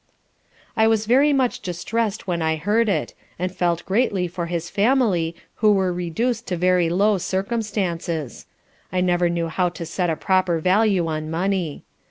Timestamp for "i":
0.75-0.87, 2.41-2.55, 8.91-9.01